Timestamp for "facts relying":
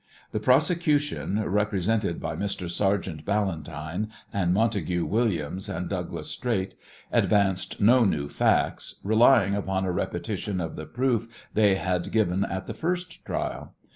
8.27-9.53